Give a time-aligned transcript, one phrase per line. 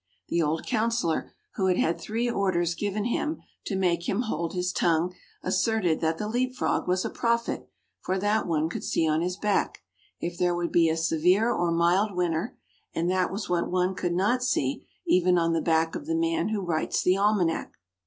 [0.29, 4.73] The old councillor, who had had three orders given him to make him hold his
[4.73, 9.21] tongue, asserted that the Leap frog was a prophet; for that one could see on
[9.21, 9.83] his back,
[10.19, 12.57] if there would be a severe or mild winter,
[12.95, 16.49] and that was what one could not see even on the back of the man
[16.49, 17.77] who writes the almanac.